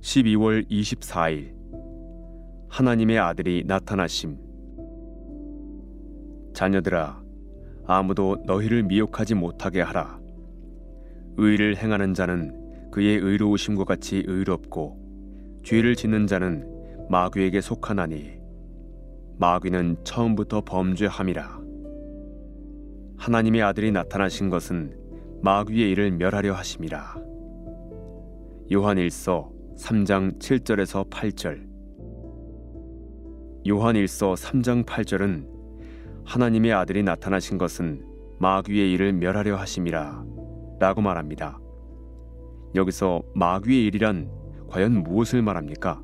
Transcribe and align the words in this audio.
12월 0.00 0.66
24일. 0.70 1.52
하나님의 2.68 3.18
아들이 3.18 3.64
나타나심. 3.66 4.38
자녀들아 6.54 7.22
아무도 7.86 8.38
너희를 8.46 8.84
미혹하지 8.84 9.34
못하게 9.34 9.82
하라. 9.82 10.18
의를 11.36 11.76
행하는 11.76 12.14
자는 12.14 12.90
그의 12.90 13.18
의로우심과 13.18 13.84
같이 13.84 14.22
의롭고 14.26 15.60
죄를 15.64 15.94
짓는 15.94 16.26
자는 16.26 16.66
마귀에게 17.10 17.60
속하나니 17.60 18.38
마귀는 19.38 19.98
처음부터 20.04 20.62
범죄함이라. 20.62 21.60
하나님의 23.18 23.62
아들이 23.62 23.92
나타나신 23.92 24.48
것은 24.48 24.96
마귀의 25.42 25.90
일을 25.90 26.12
멸하려 26.12 26.54
하심이라. 26.54 27.16
요한일서 28.72 29.59
3장 29.80 30.38
7절에서 30.38 31.08
8절 31.08 31.66
요한일서 33.66 34.34
3장 34.34 34.84
8절은 34.84 35.48
하나님의 36.24 36.72
아들이 36.72 37.02
나타나신 37.02 37.56
것은 37.56 38.04
마귀의 38.38 38.92
일을 38.92 39.14
멸하려 39.14 39.56
하심이라 39.56 40.24
라고 40.78 41.00
말합니다. 41.00 41.58
여기서 42.74 43.22
마귀의 43.34 43.86
일이란 43.86 44.30
과연 44.68 45.02
무엇을 45.02 45.42
말합니까? 45.42 46.00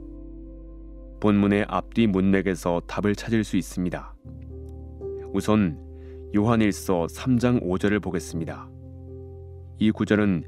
본문의 1.20 1.66
앞뒤 1.68 2.06
문맥에서 2.06 2.80
답을 2.86 3.14
찾을 3.14 3.44
수 3.44 3.56
있습니다. 3.56 4.14
우선 5.32 5.78
요한일서 6.34 7.06
3장 7.10 7.62
5절을 7.62 8.02
보겠습니다. 8.02 8.68
이 9.78 9.90
구절은 9.90 10.44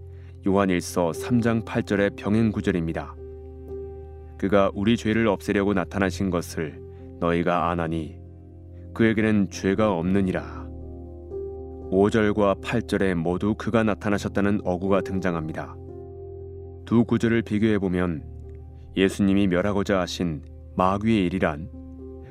요한일서 0.47 1.11
3장 1.11 1.65
8절의 1.65 2.17
병행 2.17 2.53
구절입니다. 2.53 3.18
그가 4.39 4.71
우리 4.73 4.97
죄를 4.97 5.27
없애려고 5.27 5.75
나타나신 5.75 6.31
것을 6.31 6.81
너희가 7.19 7.71
아나니 7.71 8.17
그에게는 8.95 9.51
죄가 9.51 9.93
없느니라. 9.93 10.67
5절과 11.91 12.63
8절에 12.63 13.15
모두 13.15 13.55
그가 13.55 13.83
나타나셨다는 13.83 14.61
어구가 14.65 15.01
등장합니다. 15.01 15.75
두 16.85 17.05
구절을 17.05 17.43
비교해 17.43 17.79
보면 17.79 18.25
예수님이 18.97 19.49
멸하고자 19.49 20.01
하신 20.01 20.43
마귀의 20.77 21.27
일이란 21.27 21.69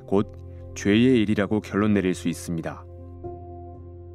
곧 0.07 0.31
죄의 0.75 1.21
일이라고 1.21 1.59
결론 1.59 1.93
내릴 1.93 2.13
수 2.13 2.29
있습니다. 2.29 2.85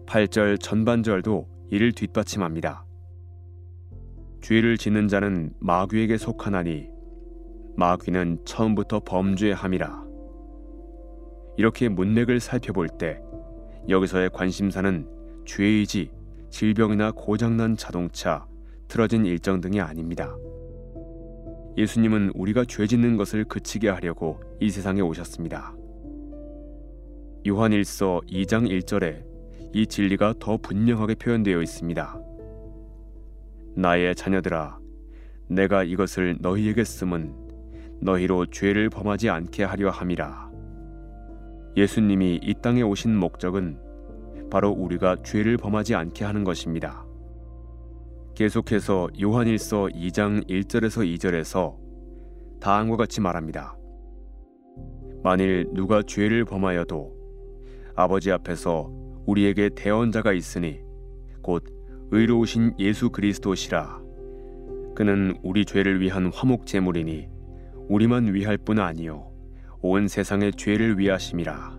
8절 0.06 0.60
전반절도 0.60 1.46
이를 1.70 1.92
뒷받침합니다. 1.92 2.84
죄를 4.40 4.76
짓는 4.76 5.08
자는 5.08 5.52
마귀에게 5.60 6.16
속하나니 6.16 6.91
마귀는 7.76 8.40
처음부터 8.44 9.00
범죄함이라. 9.00 10.04
이렇게 11.56 11.88
문맥을 11.88 12.40
살펴볼 12.40 12.88
때 12.88 13.20
여기서의 13.88 14.30
관심사는 14.32 15.08
죄이지 15.44 16.10
질병이나 16.50 17.12
고장난 17.12 17.76
자동차, 17.76 18.46
틀어진 18.88 19.24
일정 19.24 19.60
등이 19.60 19.80
아닙니다. 19.80 20.34
예수님은 21.76 22.32
우리가 22.34 22.64
죄 22.66 22.86
짓는 22.86 23.16
것을 23.16 23.44
그치게 23.44 23.88
하려고 23.88 24.38
이 24.60 24.70
세상에 24.70 25.00
오셨습니다. 25.00 25.74
요한일서 27.46 28.20
2장 28.28 28.68
1절에 28.68 29.24
이 29.72 29.86
진리가 29.86 30.34
더 30.38 30.58
분명하게 30.58 31.14
표현되어 31.14 31.62
있습니다. 31.62 32.20
나의 33.74 34.14
자녀들아, 34.14 34.78
내가 35.48 35.82
이것을 35.82 36.36
너희에게 36.40 36.84
쓰면 36.84 37.41
너희로 38.02 38.46
죄를 38.46 38.90
범하지 38.90 39.30
않게 39.30 39.64
하려 39.64 39.90
함이라. 39.90 40.50
예수님이 41.76 42.40
이 42.42 42.54
땅에 42.60 42.82
오신 42.82 43.16
목적은 43.16 43.78
바로 44.50 44.70
우리가 44.70 45.16
죄를 45.22 45.56
범하지 45.56 45.94
않게 45.94 46.24
하는 46.24 46.44
것입니다. 46.44 47.06
계속해서 48.34 49.08
요한일서 49.20 49.88
2장 49.94 50.46
1절에서 50.48 51.16
2절에서 51.16 51.76
다음과 52.60 52.96
같이 52.96 53.20
말합니다. 53.20 53.76
만일 55.22 55.68
누가 55.72 56.02
죄를 56.02 56.44
범하여도 56.44 57.12
아버지 57.94 58.32
앞에서 58.32 58.90
우리에게 59.26 59.70
대언자가 59.76 60.32
있으니 60.32 60.80
곧 61.42 61.64
의로우신 62.10 62.74
예수 62.78 63.10
그리스도시라. 63.10 64.02
그는 64.94 65.38
우리 65.42 65.64
죄를 65.64 66.00
위한 66.00 66.30
화목 66.34 66.66
제물이니 66.66 67.28
우리만 67.88 68.32
위할 68.34 68.56
뿐 68.56 68.78
아니요 68.78 69.30
온 69.80 70.08
세상의 70.08 70.52
죄를 70.52 70.98
위하심이라. 70.98 71.78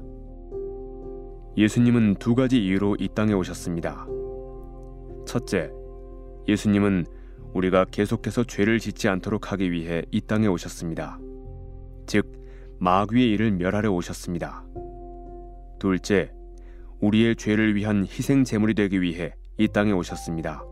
예수님은 1.56 2.16
두 2.16 2.36
가지 2.36 2.64
이유로 2.64 2.98
이 3.00 3.08
땅에 3.14 3.34
오셨습니다. 3.34 4.08
첫째, 5.26 5.72
예수님은 6.48 7.06
우리가 7.54 7.86
계속해서 7.86 8.44
죄를 8.44 8.80
짓지 8.80 9.08
않도록 9.08 9.52
하기 9.52 9.72
위해 9.72 10.04
이 10.12 10.20
땅에 10.20 10.48
오셨습니다. 10.48 11.20
즉, 12.08 12.32
마귀의 12.80 13.32
일을 13.32 13.52
멸하려 13.52 13.92
오셨습니다. 13.92 14.66
둘째, 15.80 16.32
우리의 17.00 17.36
죄를 17.36 17.76
위한 17.76 18.06
희생 18.06 18.44
제물이 18.44 18.74
되기 18.74 19.02
위해 19.02 19.34
이 19.58 19.68
땅에 19.68 19.92
오셨습니다. 19.92 20.64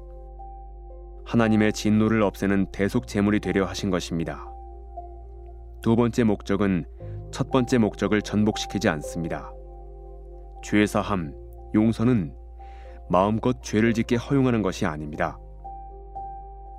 하나님의 1.24 1.72
진노를 1.74 2.24
없애는 2.24 2.72
대속 2.72 3.08
제물이 3.08 3.40
되려 3.40 3.66
하신 3.66 3.90
것입니다. 3.90 4.51
두 5.82 5.96
번째 5.96 6.24
목적은 6.26 6.86
첫 7.32 7.50
번째 7.50 7.80
목적을 7.80 8.22
전복시키지 8.22 8.88
않습니다. 8.88 9.52
죄 10.64 10.86
사함, 10.86 11.34
용서는 11.74 12.36
마음껏 13.10 13.64
죄를 13.64 13.94
짓게 13.96 14.16
허용하는 14.16 14.62
것이 14.62 14.86
아닙니다. 14.86 15.40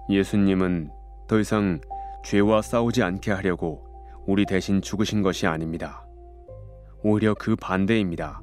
예수님은 0.09 0.93
더 1.27 1.41
이상 1.41 1.81
죄와 2.25 2.63
싸우지 2.63 3.03
않게 3.03 3.33
하려고 3.33 3.83
우리 4.25 4.47
대신 4.47 4.81
죽으신 4.81 5.23
것이 5.23 5.49
아닙니다. 5.49 6.07
오히려 7.03 7.35
그 7.35 7.57
반대입니다. 7.57 8.41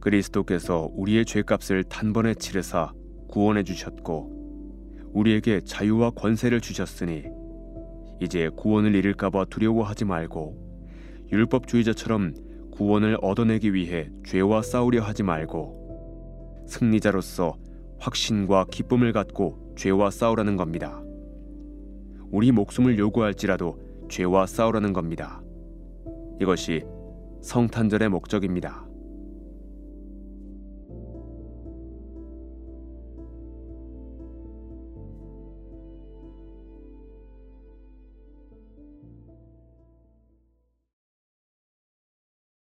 그리스도께서 0.00 0.90
우리의 0.92 1.24
죄값을 1.24 1.84
단번에 1.84 2.34
치르사 2.34 2.92
구원해 3.28 3.62
주셨고 3.62 5.10
우리에게 5.14 5.62
자유와 5.62 6.10
권세를 6.10 6.60
주셨으니 6.60 7.24
이제 8.20 8.48
구원을 8.56 8.94
잃을까봐 8.94 9.46
두려워하지 9.46 10.04
말고 10.04 10.64
율법주의자처럼 11.32 12.34
구원을 12.72 13.18
얻어내기 13.22 13.74
위해 13.74 14.10
죄와 14.26 14.62
싸우려 14.62 15.02
하지 15.02 15.22
말고 15.22 16.64
승리자로서 16.66 17.56
확신과 17.98 18.66
기쁨을 18.70 19.12
갖고 19.12 19.74
죄와 19.76 20.10
싸우라는 20.10 20.56
겁니다. 20.56 21.00
우리 22.30 22.52
목숨을 22.52 22.98
요구할지라도 22.98 23.78
죄와 24.08 24.46
싸우라는 24.46 24.92
겁니다. 24.92 25.42
이것이 26.40 26.84
성탄절의 27.42 28.08
목적입니다. 28.08 28.86